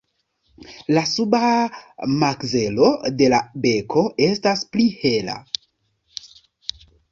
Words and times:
La 0.97 1.01
suba 1.09 1.41
makzelo 2.23 2.89
de 3.21 3.29
la 3.35 3.43
beko 3.67 4.07
estas 4.31 4.67
pli 4.75 4.89
hela. 5.05 5.39